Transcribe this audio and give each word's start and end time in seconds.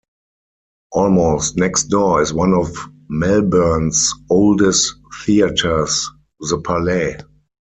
Almost 0.93 1.57
next 1.57 1.83
door 1.89 2.23
is 2.23 2.33
one 2.33 2.55
of 2.55 2.75
Melbourne's 3.07 4.11
oldest 4.31 4.95
theatres, 5.23 6.09
The 6.39 6.59
Palais. 6.65 7.19